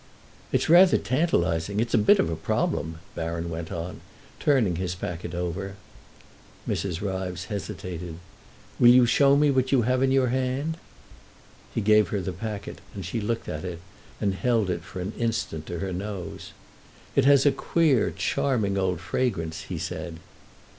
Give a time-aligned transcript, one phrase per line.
[0.51, 4.01] "It's rather tantalising—it's a bit of a problem," Baron went on,
[4.39, 5.75] turning his packet over.
[6.67, 7.01] Mrs.
[7.07, 8.15] Ryves hesitated.
[8.79, 10.77] "Will you show me what you have in your hand?"
[11.75, 13.79] He gave her the packet, and she looked at it
[14.19, 16.53] and held it for an instant to her nose.
[17.15, 20.17] "It has a queer, charming old fragrance," he said.